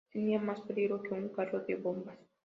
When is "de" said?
1.59-1.75